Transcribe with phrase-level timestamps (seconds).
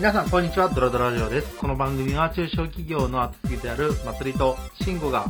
[0.00, 0.70] 皆さん、こんにちは。
[0.70, 1.58] ドラドラジオです。
[1.58, 5.26] この番組は中小企業の後継ぎである祭りと慎吾が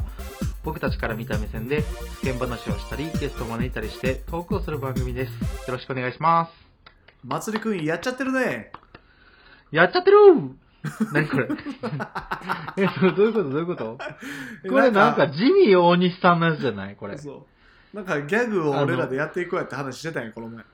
[0.63, 1.83] 僕たちから見た目線で
[2.23, 5.33] 世間話をしたり、ゲストを招いたりしてトークをする番組です。
[5.67, 6.53] よろしくお願いします。
[7.25, 8.71] まつりくんやっちゃってるね。
[9.73, 10.19] やっちゃってる
[11.13, 11.49] 何これ
[12.79, 13.51] え、どういうこと？
[13.51, 13.99] どういうこと？
[14.69, 16.95] これなんかジミー大西さんのやつじゃない？
[16.95, 17.19] これ。
[17.19, 17.47] そ
[17.93, 17.97] う。
[17.97, 20.65] なんかギャグを俺らでやっていこうやって話してたんや、この前。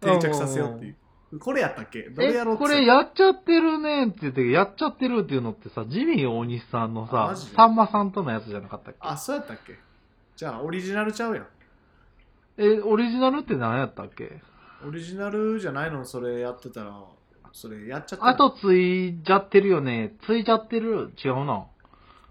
[0.00, 0.96] 定着させようっていう。
[1.40, 2.02] これやったっけ？
[2.10, 8.98] どれやろうえ、これやっちゃってるねって言って、やっちゃってるっていうのってさ、ジミー大西さんのさあマジ、でさんまさんとのやつじゃなかったっけ？
[9.00, 9.78] あ、そうやったっけ？
[10.36, 11.46] じゃあ、オリジナルちゃうやん。
[12.56, 14.40] え、オリジナルって何やったっけ？
[14.86, 16.04] オリジナルじゃないの？
[16.04, 17.00] それやってたら、
[17.52, 20.14] それやっちゃってるあとついちゃってるよね。
[20.26, 21.12] ついちゃってる？
[21.24, 21.66] 違うな。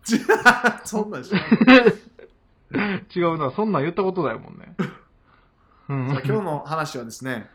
[0.86, 1.24] そんなん。
[3.16, 3.52] 違うな。
[3.52, 4.76] そんなん言ったことないもんね。
[5.90, 6.10] うん。
[6.10, 7.50] じゃあ今日の話はですね、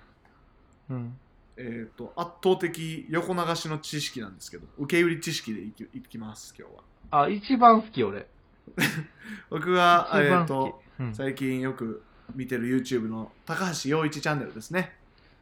[0.88, 1.18] うん。
[1.58, 6.74] えっ、と、圧倒的横流しの知識なんですけど、受け売り知識でいきいきます、今日
[7.10, 7.24] は。
[7.24, 8.28] あ、一番好き俺。
[9.50, 11.02] 僕が、えっ、一番好と、き。
[11.02, 12.02] うん、最近よく
[12.34, 14.96] 見てる YouTube の高橋陽一チャンネルですね。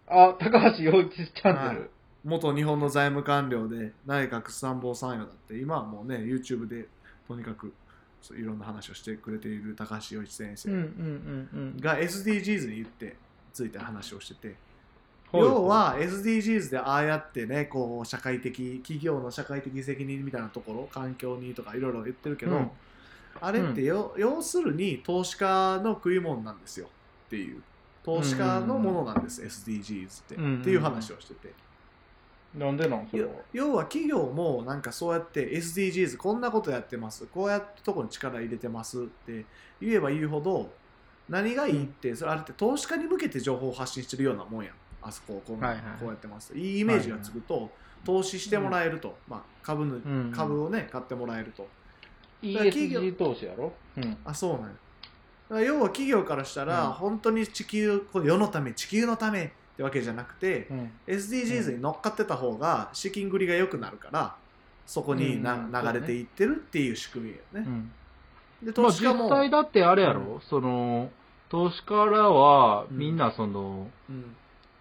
[0.07, 1.91] あ、高橋陽一チャンネル。
[2.25, 6.89] 元日本の財務官僚で内閣参謀参与だって今はもうね YouTube で
[7.29, 7.73] とにかく
[8.21, 10.71] そういろんな話をしてくれている高橋陽一先生。
[11.81, 13.17] が SDGs に言って
[13.53, 14.57] ついて話をしてて
[15.33, 22.71] 要、は SDGs でああやってねこう社会的企業の社会的責任みたいなところ環境にとかいろいろ言ってるけど、うん。
[23.41, 26.87] あれってよ、要するに投資家の食い物なんですよ
[27.27, 27.63] っていう。
[28.03, 30.61] 投資家のものなんです、SDGs って、うんうんうん。
[30.61, 31.53] っていう話をしてて。
[32.57, 33.29] なんでなんそれは？
[33.29, 33.43] よ。
[33.53, 37.27] 要は企業もなんかそうやって SDGs こんなことやってます。
[37.27, 39.45] こうやってとこに力入れてますって
[39.81, 40.71] 言えば言うほど
[41.29, 44.75] 何がいいって、それあれって投資家に向けて情報を発信してるようなもんやん
[45.07, 45.67] あそここう,、こ
[46.07, 47.71] うやってますいいイメージがつくと、
[48.05, 51.69] 投資してもらえると、まあ、株ぬうん株をね買ってもらえると。
[52.43, 53.73] 企業 ESG 投資やろ？
[53.97, 54.17] うん。
[54.25, 55.63] あそうなんや。
[55.63, 56.93] 要は企業からしたら、うん。
[56.93, 60.91] 本当に地球この世のため地球のためってわけじゃなくて、うん。
[61.07, 64.37] SDGs に乗っかってた方が資金繰りが良くなるから
[64.87, 67.65] そこにな、うん流れていってるっていう仕組みよね。
[67.67, 67.93] うん。
[68.63, 71.11] でまあ実投資家も、際だってあれやろ、その、
[71.49, 74.37] 投資家らはみんなその、うん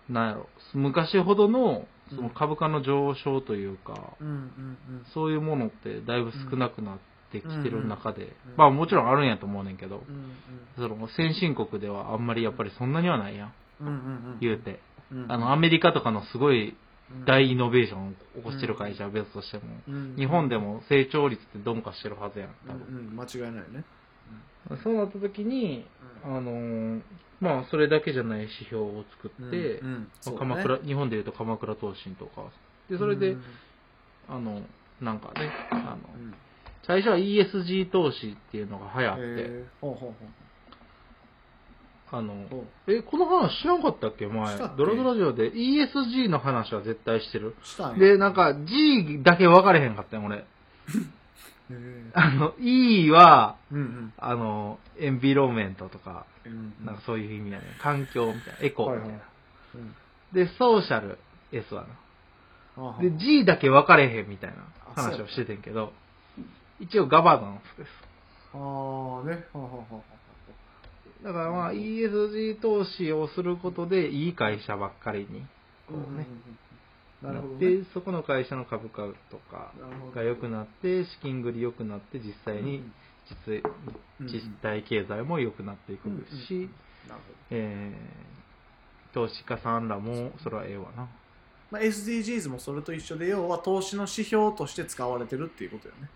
[0.10, 2.24] なんやろ、昔ほどのそうん。
[2.26, 4.78] の株価の上昇というか、うんうん
[5.14, 6.98] そういうものってだいぶ少なくなっ
[7.32, 8.32] てきてる中で、うん。
[8.58, 10.36] まあもちろんあるんやと思うねんけど、うん
[10.78, 14.38] その先進国ではあんまりやっぱりそんなにはないやん、うんうんうん。
[14.42, 14.80] 言うて。
[15.12, 15.32] うん。
[15.32, 16.76] あの、アメリカとかのすごい
[17.12, 17.26] うん。
[17.26, 20.16] 大イノベーションを起こしてる会社は別としても、うん。
[20.18, 23.10] 日本でも成長率って鈍化してるはずやん、多うん分。
[23.10, 23.16] うん。
[23.16, 23.84] 間違いないね。
[24.84, 25.86] そうなった時に、
[26.24, 27.02] あのー
[27.40, 30.38] まあそれだけじゃない指標を作って、うんうん。
[30.38, 32.46] 鎌倉、日本でいうと鎌倉投信とか、
[32.90, 33.44] で、それで、うん。
[34.30, 34.62] あの、
[35.02, 36.34] なんかね、あの、うん。
[36.88, 39.82] 最初は ESG 投資っていうのが流行って、えー。
[39.82, 40.14] ほうほう
[42.12, 42.60] あの、ほう。
[42.60, 44.28] ほえ、この話知らんかったっけ？
[44.28, 44.58] 前。
[44.78, 47.56] ドラドラジオで ESG の話は絶対してる。
[47.98, 50.46] で、なんか G だけ分かれへんかったよ、俺。
[51.72, 54.14] へあの、E は、ーうんうん。
[54.18, 57.66] あの、エンビロメントとか、うんなんかそういう意味やね。
[57.82, 58.92] 環境みたいな、エコ。
[58.92, 59.08] みたいな。
[59.08, 59.22] はいはい。
[59.76, 59.96] うん。
[60.34, 61.18] で、ソーシャル。
[61.52, 61.86] S は
[62.78, 63.00] な。
[63.02, 64.58] で、G だけ分かれへんみたいな
[64.96, 65.94] 話をしててんけど、
[66.80, 67.90] 一応ガバナンスです。
[68.54, 69.46] ああね。
[71.24, 75.46] だからまあ ESG 投資をすることでいい会社ばっかりに
[75.90, 76.28] あこうね、
[77.22, 77.78] なるほどね。
[77.78, 79.72] でそこの会社の株価とか
[80.14, 82.84] が良くなって資金繰り良くなって実際に
[83.48, 83.64] 実
[84.20, 84.28] うん。
[84.28, 86.70] 実体経済も良くなっていくうんし、
[89.14, 91.08] 投資家さんらもそれはええわな。
[91.72, 96.10] まあ、SDGs もそれと一緒で要は投資の指標として使われてるっていうことよね。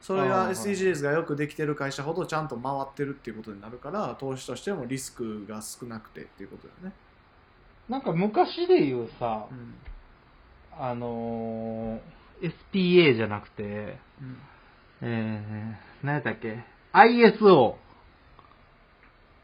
[0.00, 6.92] それが SDGs がよくできてる会社ほどちゃんと回ってるっていうことになるから投資としてもリスクが少なくてっていうことだよね、
[7.88, 9.74] なんか昔で言うさうん
[10.78, 12.00] あのー
[12.72, 13.98] SPA じゃなくて
[15.00, 17.78] えー、何やったっけ？ISO ほ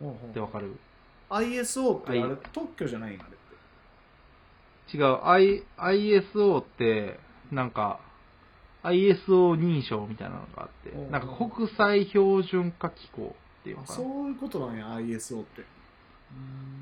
[0.01, 0.31] うほう。
[0.31, 0.77] ってわかる
[1.31, 4.97] ？ISO ってあれ、I- 特許じゃないんあれって。
[4.97, 7.19] 違う、I、ISO って、
[7.51, 7.99] なんか、
[8.85, 13.97] ISO 認証みたいなのがあってなんか国際標準化機構っていうのあかな。
[13.97, 15.65] そういうことなんや ISO って。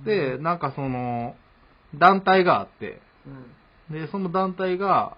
[0.05, 1.37] で、なんかその、
[1.95, 3.45] 団体があって、うん
[3.91, 5.17] で、その団体が、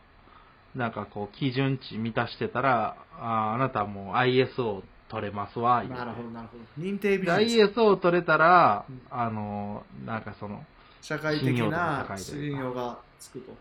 [0.74, 5.98] なんかこう、基準値満たしてたら、あーあなたはもう ISO 取れますわ、言うて。
[5.98, 6.64] なるほどなるほど。
[6.82, 7.76] 認定ビでジネス。
[7.76, 10.64] ISO 取れたらうん、あの、なんかその、
[11.02, 13.52] 社会的な信用がつくと。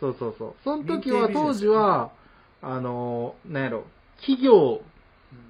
[0.00, 0.54] そうそうそう。
[0.64, 2.12] その時は、当時は、
[2.60, 3.84] あの、なんやろ、
[4.20, 4.82] 企業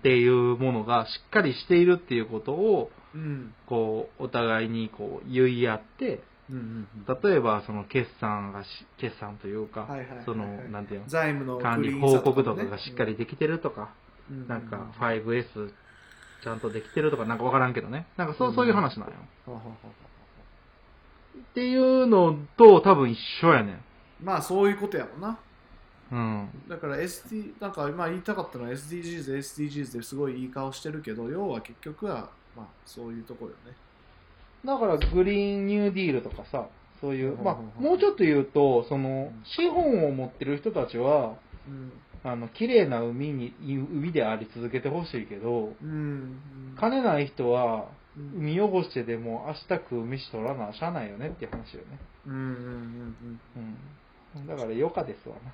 [0.01, 3.55] っていうものがしっかりしているっていうことを、うん。
[3.67, 7.31] こう、お互いにこう、言い合って、うんうんうん。
[7.31, 9.89] 例えば、その決算がし、決算というか
[10.25, 13.91] その、なんていうの、財務の管理報告とかがしっかりできてるとか、
[14.31, 14.49] うん。
[14.49, 15.73] なんか 5S
[16.43, 18.07] ちゃんとできてるとかなんかわからんけどね。
[18.17, 19.15] なんかそうそういう話なんよ。
[19.47, 19.73] はははは
[21.39, 23.81] っていうのと多分一緒やねん。
[24.23, 25.39] まあそういうことやもんな。
[26.13, 26.49] うん。
[26.69, 33.77] だから SD なんかまあ言いたかったのは SDGs で SDGs ですごいいい顔してるけど要は結局はまあそういうところよね
[34.67, 36.69] だからグリーンニューディールとかさ、
[37.01, 41.93] そういう、まあもうちょっと言うと、そのん、資本を持ってる人たちは、うん。
[42.25, 46.75] あの、綺麗な海に、海であり続けてほしいけど、うん。
[46.79, 47.87] 金ない人は、
[48.17, 48.41] うん。
[48.41, 52.01] 海汚してでも明日食う飯取らなしゃあないよねっていう話よね。
[52.27, 52.35] うん。
[52.35, 52.41] うん。
[53.55, 53.77] うん。
[54.37, 54.47] うん。
[54.47, 55.53] だから余暇ですわな。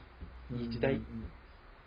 [0.53, 0.94] うんいい時代。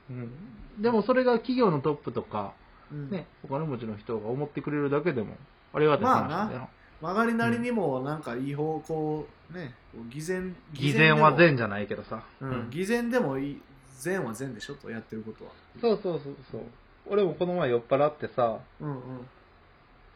[0.10, 0.81] うん。
[0.81, 2.54] でもそれが企業のトップとか、
[2.92, 3.10] うん。
[3.10, 5.36] ね、お金持ちの人が思ってくれるだけでも、
[5.74, 6.69] ありがたい話だよな。
[7.01, 9.74] 曲がりなりにもなんかいい方向ね
[10.09, 12.24] 偽善偽善は善じゃないけどさ。
[12.42, 13.62] うん偽善でもいい
[14.00, 15.51] 善は善でしょとやってることは
[15.81, 16.62] そうそうそうそう。
[17.07, 19.00] 俺もこの前酔っ払ってさ、うんうん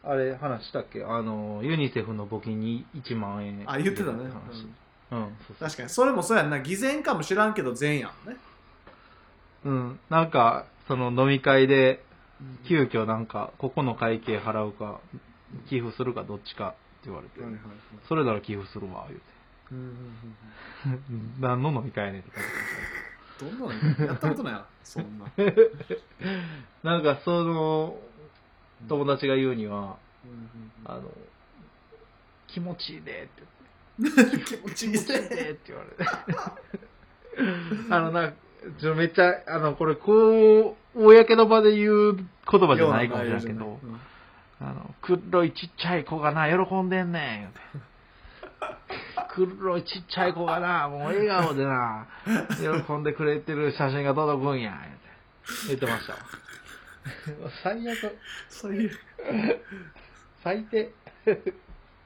[0.02, 1.04] あれ話したっけ？
[1.04, 3.62] あの、ユニセフの募金に1万円。
[3.66, 4.66] あ言ってたね、話。
[5.10, 5.68] うん、そうそう。
[5.68, 8.36] 確かにそれもそうやんな偽善かもしらんけど善やんね
[9.66, 12.02] うん、なんか、その飲み会で、
[12.66, 15.00] 急遽なんか、ここの会計払うか、
[15.68, 16.76] 寄付するかどっちかって
[17.06, 17.72] 言われて、はいはいはい。
[18.08, 19.24] それなら寄付するわ、言うて。
[19.72, 19.86] うんうん
[21.10, 22.50] うん何の飲み会やねんって感うん
[23.40, 25.44] どんなのやったことないわそんな、じ。
[26.82, 27.98] なんか、その、
[28.88, 29.96] 友達が言うには、
[30.84, 31.10] あの、
[32.48, 33.28] 気持ちいいで
[34.02, 34.06] っ
[34.36, 36.10] て 気持ちいい気持ちいいでって言われて。
[37.90, 38.32] あの、な、
[38.78, 43.78] ちょめっちゃ、あの、これ、こう、公の場で言う言葉じゃないかもしれないけど、
[44.60, 47.60] あの、黒いちっちゃい子がな、喜んでんねん、言うて。
[49.34, 52.06] 黒いちっちゃい子がな、もう笑顔でな、
[52.86, 55.66] 喜んでくれてる写真が届くんや、言うて。
[55.68, 56.18] 言ってましたわ。
[57.62, 58.18] 最悪、
[58.48, 58.90] そういう
[60.42, 60.90] 最低。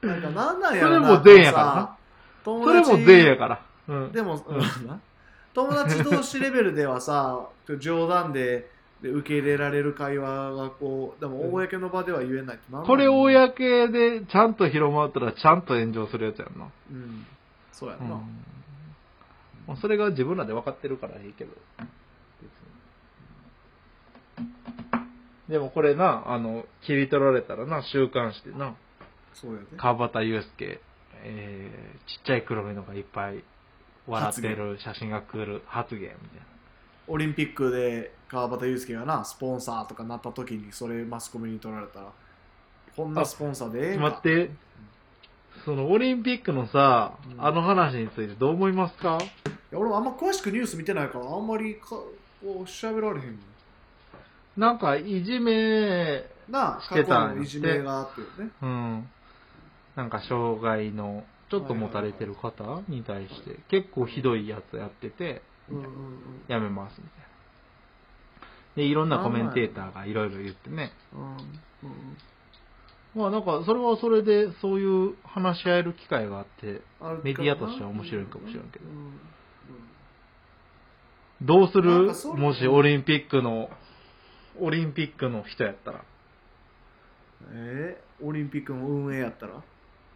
[0.01, 1.97] なんかなんなんやろなそれも善やからなさ
[2.43, 3.61] 友それ達も善やから。
[3.87, 4.11] うん。
[4.11, 4.99] でも、うんな
[5.53, 7.47] 友達同士レベルではさ
[7.79, 8.69] 冗談で
[9.05, 12.55] で受け入れられる会話がこうでも公の場では言えない。
[12.55, 16.71] ってなんこれ公でちゃんと広まったらちゃんと炎上するやつやんな。
[16.91, 17.25] うん。
[17.71, 18.09] そうやんうん。
[18.09, 18.15] な、
[19.67, 21.51] まあそれが自分らで分かってるからいいけど。
[25.47, 28.75] でもこれな、あの、切り取られたらな、週刊誌でな、
[29.35, 29.77] そうやで。
[29.77, 30.81] 川端祐介、
[31.21, 33.43] えー、ちっちゃい黒目のがいっぱい
[34.07, 36.54] 笑ってる写真が来る発言みたいな。
[37.07, 42.11] オリンピックで川端祐介がなスポンサーとかなった時にそれマスコミに取られたら
[42.95, 44.03] こんなスポンサーでええんか？
[44.03, 44.51] 待って、
[45.65, 47.45] そのオリンピックのさ、うん。
[47.45, 49.19] あの話についてどう思いますか？
[49.21, 52.07] いや俺もあんま詳しくニュース見てないからあんまりかこ
[52.43, 53.39] う喋られへん
[54.57, 58.51] なんか、いじめ、なあしてたんいじめがあってよね。
[58.61, 59.09] うん。
[59.97, 65.41] なんか、障害の、ちょっと持たれてる方に対して、結構ひどいやつやってて、
[66.47, 67.25] やめます、みたいな。
[68.75, 70.91] で、いろんなコメンテーターがいろいろ言ってね。
[73.15, 76.81] まあ、なんか、それはそれで、そういう話し合える機会があって、
[77.23, 78.85] メディアとしては面白いかもしれんけど。
[81.41, 82.11] どうする？
[82.37, 83.69] もしオリンピックの、
[84.59, 86.03] オリンピックの人やったら。
[87.51, 88.25] えー？
[88.25, 89.61] オリンピックの運営やったら？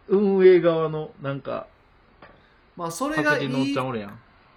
[0.08, 1.66] 運営側の、なんか、
[2.76, 3.48] まあそれがいい。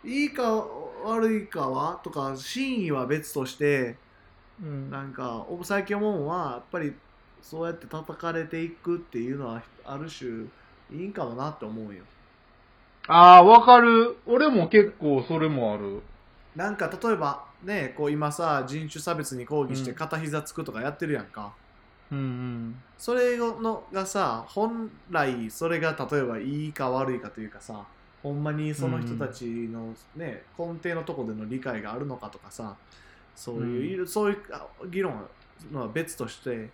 [0.06, 0.66] いいか
[1.04, 2.00] 悪いかは？
[2.04, 3.96] とか真意は別として
[4.62, 4.90] うん。
[4.90, 6.94] なんかお最近思うのはやっぱり
[7.42, 10.46] そうやって叩かれていくっていうのはある種
[10.92, 12.04] いいんかもなって思うよ
[13.08, 14.16] ああ、わかる。
[14.26, 16.02] 俺も結構それもある。
[16.56, 21.52] なんか例えばねこう今さ人種差別に抗議してうん片膝つくとかやってるやんか、
[22.12, 22.82] うんうん。
[22.98, 27.84] それのがさ本来それが例えばいいか悪いかというかさ
[28.24, 32.76] ほんまにその人たちの、ね根底のとこでの理解があるのかとかさ
[33.36, 35.28] そういう、そういうあ議論
[35.72, 36.70] のは別として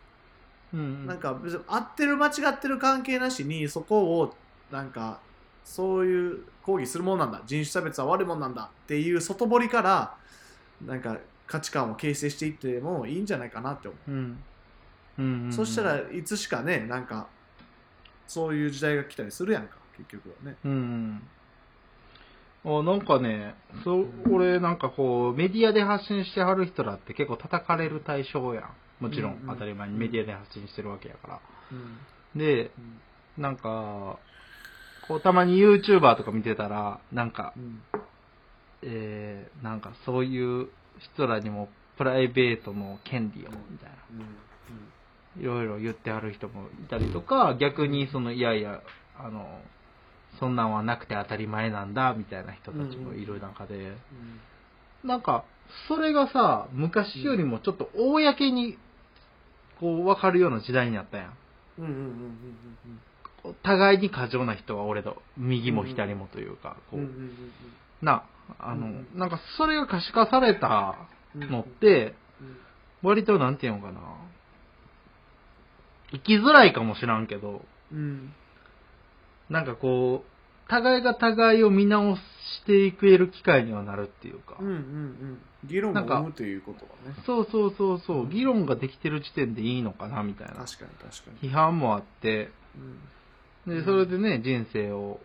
[0.71, 4.35] うんうん、なんか別に合ってる間違ってる関係なしにそこを
[4.71, 5.19] なんか
[5.63, 10.15] そういう抗議するもんなんだ人種差別は悪いもんなんだっていう外堀から
[10.85, 14.11] なんか価値観を形成していってもいいんじゃないかなって思う。
[14.11, 14.17] うん。
[14.17, 17.27] うんうんうんそしたらいつしかねなんか
[18.27, 20.55] そういう時代が来たりするやんか結局はね。
[20.63, 21.21] うんうん。
[22.65, 29.03] あなんかね、そ俺なんかこう、メディアで発信してはる人らって結構叩かれる対象やん。
[29.03, 31.39] もちろうん当たり前にメディアで発信してるわけやから。
[31.71, 31.97] うん
[32.35, 32.69] で、
[33.37, 34.19] なんか、
[35.07, 37.81] こうたまに YouTuber とか見てたら、なんかう、ん
[38.83, 40.69] えー、なんかそういう
[41.15, 43.97] 人らにもプライベートの権利を、みたいな。
[45.39, 48.81] いろいろ言ってはる人もいたりとか、逆にその、いやいや、
[49.17, 49.61] あの、
[50.39, 53.97] そんなんはなくて当たり前なんだ、みたいな人たちもいる中で、
[55.03, 55.45] なんか、
[55.87, 58.77] それがさ、昔よりもちょっと公に、
[59.79, 61.33] こう、わかるような時代になったやん。
[61.79, 61.85] うん。
[61.85, 61.91] うん。
[61.91, 61.95] うん。
[61.95, 62.99] うん。
[63.41, 68.05] こう互いに過剰な人が俺と、右も左もというか、こう。
[68.05, 68.23] な、
[68.59, 69.07] あの、うん。
[69.15, 70.95] なんかそれが可視化された
[71.35, 72.15] のって、
[73.01, 74.01] 割となんていうのかな、
[76.11, 78.33] 生きづらいかもしらんけど、うん
[79.49, 82.19] なんかこう、互いが互いを見直し
[82.65, 85.37] ていくえる機会にはなるっていうか、うんうんうん。
[85.65, 87.21] 議論を生むということはね。
[87.25, 90.53] そうそうそうそう、議論ができてる時点でいいのかなみたいな。
[90.53, 91.49] 確かに確かに。
[91.49, 92.51] 批判もあって、
[93.65, 93.75] うん。
[93.75, 95.19] で、それでね、人生を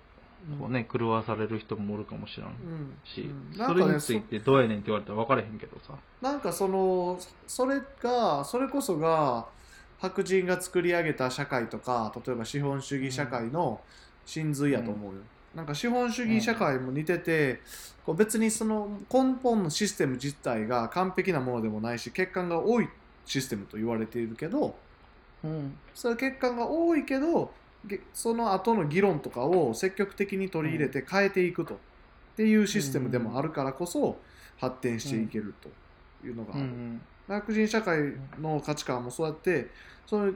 [0.59, 3.59] こうね、狂わされる人もおるかもしらんうんし、うん。
[3.59, 5.95] なそんかねそれについてどうやねんって言われたら分からへんけどさ。
[6.21, 9.47] なんかそのそれがそれこそが
[9.99, 13.81] 白人が作り上げた社会とか例えば資本主義社会の
[14.25, 15.21] 真髄やと思うよ、
[15.55, 17.61] なんか資本主義社会も似てて、
[18.05, 22.89] こう別にその根本のシステム自体が完璧なものでもないし欠陥が多い
[23.25, 24.77] システムと言われているけど
[25.43, 25.79] うん。
[25.95, 27.53] それ欠陥が多いけど
[27.87, 31.77] げその後の議論とかを積極的に取り入れて変えていくとっ
[32.37, 34.19] ていうシステムでもあるからこそ
[34.59, 36.65] 発展していけるというのがある。
[36.65, 37.01] うん。
[37.27, 39.71] 白人社会の価値観もそうやって
[40.07, 40.33] その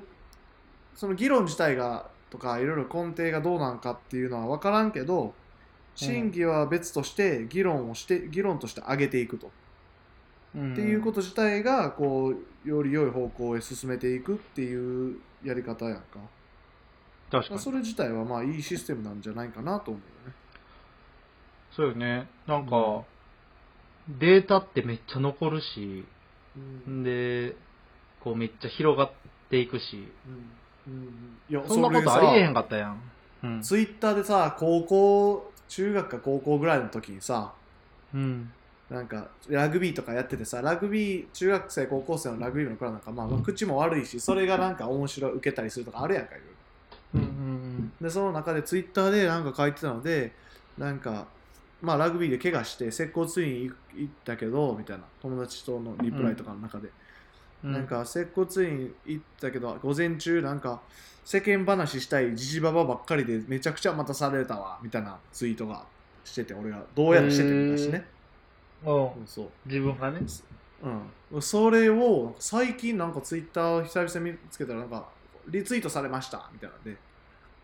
[0.95, 5.35] その議論自体がとかいろいろ根底がどうなんかっていうのは分からんけど
[5.95, 9.51] 審議は別として議論をして議論として上げていくと、
[10.55, 10.73] うん。
[10.73, 16.21] っていうこと自体がこうより良い方向へ進めていくっていうやり方やんか。
[17.33, 17.61] 確かに。
[17.61, 20.35] それ自体はまあいいシステムなんじゃないかなと思うよね。
[21.73, 22.29] そうよね。
[22.47, 23.03] なんか、
[24.09, 26.05] データってめっちゃ残るし、
[26.87, 27.01] うん。
[27.01, 27.57] んで、
[28.21, 29.11] こうめっちゃ広がっ
[29.51, 30.51] ていくし、うんうん
[31.49, 33.01] いやそんなことありえへんかったやん。
[33.43, 33.63] うん。
[33.63, 37.53] ツイッターでさ高校中学か高校ぐらいの時にさ
[38.15, 38.51] うん。
[38.91, 46.55] なんかラグビーとかやっててさラグビー中学生高校生のラグビーの子らなんかまあまあ口も悪いしそれがなんか面白い受けたりするとかあるやんかいろいろ
[47.15, 50.33] うんうんでその中でツイッターでなんか書いてたので
[50.79, 51.27] なんか
[51.83, 56.93] まあラグビーで怪我して接骨院行ったけどみたいな友達とのリプライとかの中で、うん。
[57.63, 60.81] なんか接骨院行ったけど午前中なんか
[61.25, 65.85] 世間話したいじじばばばっかりでめちゃくちゃ待たされたわみたいなツイートが
[66.25, 68.07] してて俺がどうやらしててみたしね、
[68.85, 69.05] うん。
[69.05, 69.27] うん。
[69.27, 70.21] そう自分がね。
[71.31, 75.09] うん、それを最近なんかツイッター久々に見つけたらなんか
[75.49, 76.97] リツイートされましたみたいなんで。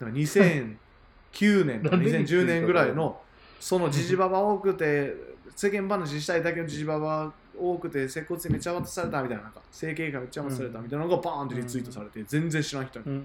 [0.00, 3.20] なんか 2009年とかなんでリツイート2010年ぐらいの
[3.64, 5.14] そのジジババ多くて
[5.56, 13.20] 世間話したいだけのジジババ多くて接骨院めっちゃ渡されたみたいななんか整形がめっちゃ渡されたみたいなのがバーンってリツイートされて全然知らん人に、うん。
[13.20, 13.24] へえ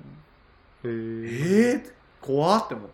[0.86, 0.88] え。
[1.76, 1.92] ー、
[2.22, 2.90] 怖って思っ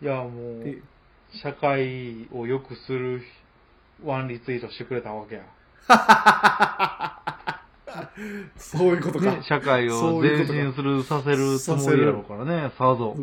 [0.00, 0.78] たいや、もうで、
[1.32, 3.20] 社会を良くする
[4.04, 5.42] ワンリツイートしてくれたわけや。
[8.56, 13.16] そういうことか、ね、社会を前進する、させるつもりやろうからね、さぞ。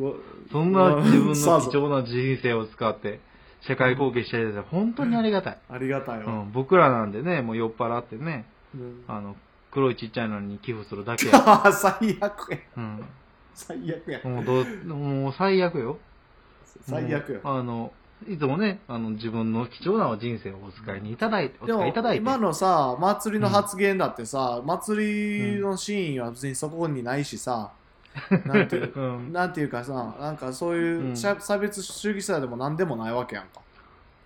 [0.51, 3.19] そんな自分の貴重な人生を使って、
[3.61, 5.57] 社会貢献していただいて本当にありがたい。
[5.69, 9.35] ありがたいわ、うん、僕らなんでね、もう酔っ払ってね、うんあの、
[9.71, 11.33] 黒いちっちゃいのに寄付するだけや。
[11.73, 13.05] 最悪やうん。
[13.53, 15.99] 最悪やもうどう、もう最悪よ。
[16.87, 17.91] 最悪やあの、
[18.27, 22.21] いつもね、あの、自分の貴重な人生をお使いにいただいて、おでも使いいただいて。
[22.21, 27.71] 今のさ祭りの発言だってさ、祭りのシーンは別にそこにないしさ、
[28.45, 29.33] なんていううん。
[29.33, 33.61] なんていうかさなんかそういう差別主義者でも何でもないわけやんか、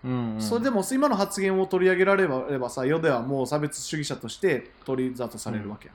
[0.04, 0.42] うん、うん。
[0.42, 5.94] それでも今の発言を取り上げられればさ世ではもう差別主義者として取り沙汰されるわけや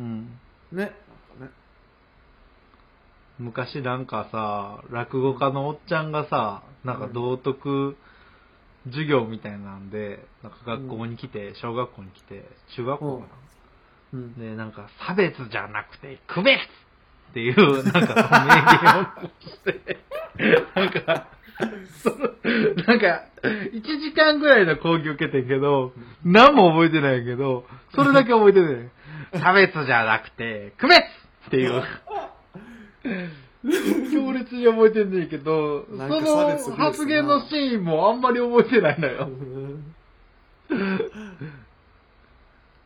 [0.00, 0.04] うん。
[0.06, 0.20] ん、
[0.72, 0.92] ねなんか
[1.40, 1.50] ね
[3.38, 7.96] 昔なんかさ、落語家のおっちゃんがさ、なんか道徳
[8.86, 12.44] 授業みたいなんで、なんか学校に来て、小学校に来て、
[12.76, 13.26] 中学校か
[14.12, 14.44] うんな。
[14.44, 16.58] で、なんか差別じゃなくて区別
[17.30, 19.98] っていう、なんか名言をして、
[20.74, 21.28] なんか、
[22.02, 22.16] その
[22.86, 25.92] なんか、1時間ぐらいの講義受けてんけど、
[26.24, 28.60] 何も覚えてないけど、それだけ覚えて
[29.32, 31.04] て、 差別じゃなくて、区別っ
[31.50, 31.82] ていう。
[34.12, 39.28] 強烈に覚えてんねんけど、そなんか差別の発言のシーンもあんまり覚えてないのよ。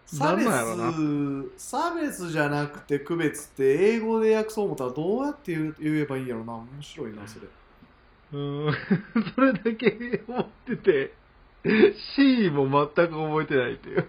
[0.06, 7.46] 差別なんなんや差別じゃなくて区別って英語で訳そう思ったらどうやって言う言えばいいんやろな面白いなそれ
[8.32, 8.74] うーん、
[9.34, 11.14] それだけ思ってて、
[12.16, 14.08] シーンも全く覚えてないっていう。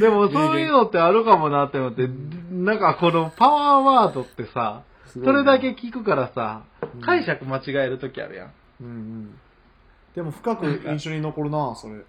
[0.00, 2.08] でもそういうのってあるかもなって思って、
[2.50, 8.52] なんかこのパワーワードってさ、それだけ聞くからさうん、解釈間違えるときあるやん。
[8.80, 9.40] うんうん
[10.14, 12.00] でも深く印象に残るなそれ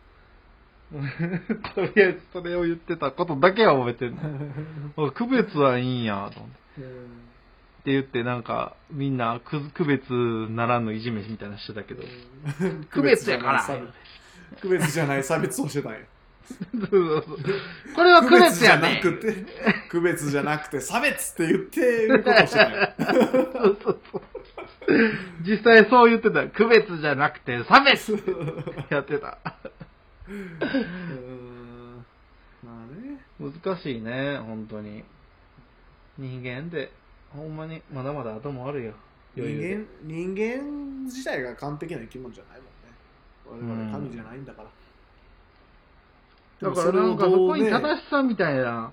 [1.75, 4.15] とりあえずそれを言ってたことだけは覚えてる。
[4.95, 6.57] あ区別はいいんや、と思って。
[6.81, 10.13] って言ってなんかみんなく区別
[10.49, 12.03] ならぬいじめみたいなのしてたけど。
[12.89, 13.67] 区別やから
[14.61, 15.99] 区別じゃない差別をしてたんや
[16.71, 17.37] そうそうそう
[17.95, 24.21] これは区別やね区別じゃなくて区別じゃなくて差別って言ってることをしてたんやそうそうそう
[25.41, 26.47] 実際そう言ってた。
[26.47, 28.13] 区別じゃなくて差別
[28.89, 29.37] やってた。
[30.27, 32.05] うーん
[32.63, 35.03] まあね難しいね、本当に。
[36.17, 36.91] 人間って、
[37.29, 38.93] ほんまにまだまだ後もあるよ。
[39.35, 44.69] 余裕で人間人間自体が完璧な生き物じゃないもんね我々神じゃないんだから、
[46.61, 48.91] だからなんかそこにね正しさみたいな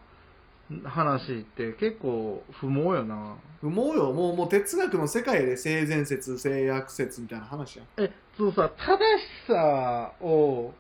[0.85, 3.37] 話って結構不毛よな。
[3.61, 10.75] 不毛よもうもう哲学の世界で性善説性悪説みたいな話やんえ、そうさ、正しさを、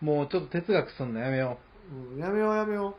[0.00, 1.58] もうちょっと哲学すんのやめよ
[2.14, 2.94] うんやめようやめよう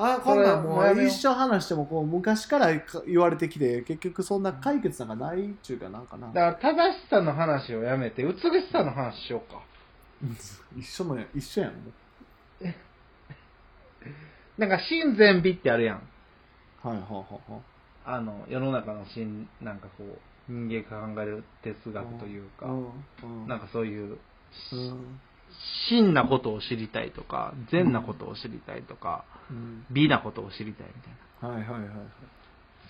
[0.00, 6.34] あこんなんももう一生話してもこう昔からか言われてきて結局そんな解決なんかないっちゅうかなんかなう。
[6.34, 9.60] だから正しさの話をやめて、美しさの話しようか。
[10.76, 11.78] 一緒のや一緒やんも
[14.58, 15.96] なんか、真善美ってあるやん。
[16.84, 17.62] うはいはいはいはい。
[18.04, 22.66] あの、世の中の真、なんかこう、人間が考える哲学というか、
[23.46, 24.18] なんかそういう、
[24.72, 25.20] うん。
[25.88, 29.84] 真なことを知りたいとか、善なことを知りたいとか、うん。
[29.90, 31.48] 美なことを知りたいみたいな。
[31.48, 32.08] はいはいはいはい。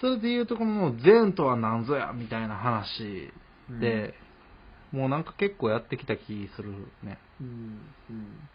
[0.00, 3.32] それで言うとこの善とは何ぞやみたいな話
[3.68, 4.14] で、
[4.92, 6.70] もうなんか結構やってきた気する
[7.02, 7.18] ね。
[7.40, 7.54] うんうん
[8.10, 8.48] うん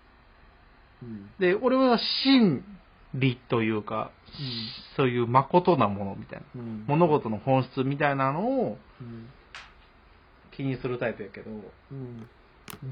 [1.40, 2.64] で、俺は真
[3.14, 4.12] 理というか、
[4.96, 6.62] そういう誠なものみたいな。
[6.62, 6.86] うん。
[6.88, 9.28] 物事の本質みたいなのをうん。
[10.56, 11.52] 気にするタイプやけど、
[11.92, 12.28] うん。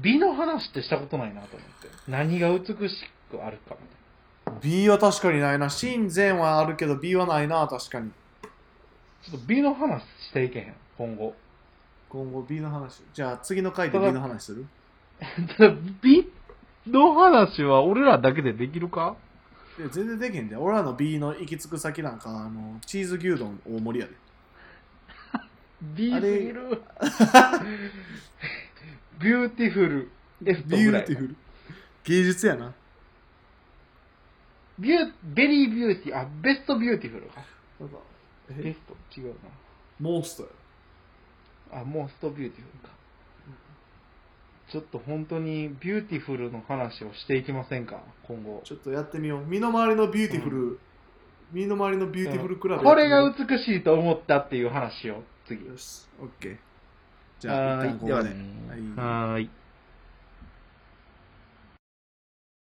[0.02, 1.88] 美の話ってしたことないなと思って。
[2.08, 2.96] 何が美し
[3.30, 5.70] くあるかみたい B は確かにないな。
[5.70, 8.06] 真善はあるけど B はないな確かに。
[8.06, 8.12] な。
[9.24, 11.34] ちょっと美の話していけへん、今後。
[12.08, 13.02] 今後 美の話。
[13.14, 14.66] じゃあ次の回で B の話する？
[16.86, 19.16] の話は俺らだけでできるか？
[19.78, 20.56] いや全然できへんで。
[20.56, 24.14] 俺らの B の行き着く先なんかあのチーズ牛丼大盛りやで。
[25.96, 26.82] 美すぎる。
[29.20, 30.10] beautiful。
[30.42, 31.02] レフトビぐらい。
[31.02, 31.36] beautiful。
[32.04, 32.74] 芸術やな。
[34.78, 37.26] beau、very beauty、あ、 best beautiful。
[37.28, 37.44] か。
[38.50, 39.20] best？
[39.20, 39.34] 違う
[40.00, 40.48] most や。
[41.76, 41.80] な。
[41.82, 42.94] あ、 most beautiful か。
[44.72, 48.02] ちょっと本当に beautiful の話をしていきませんか？
[48.26, 48.62] 今後。
[48.64, 49.44] ちょっとやってみよう。
[49.44, 50.78] 身の回りの beautiful、
[51.52, 55.22] 身の回りの beautiful クラブこれが美しいと思ったっていう話を。
[55.46, 55.60] 次。
[55.60, 56.08] みよし。
[56.22, 56.56] オッケー。
[57.38, 58.30] じゃあ一旦ここで。
[58.96, 59.50] はい。